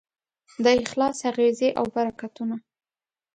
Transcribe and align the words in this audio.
د 0.63 0.65
اخلاص 0.83 1.17
اغېزې 1.31 1.69
او 1.79 1.85
برکتونه 1.95 2.55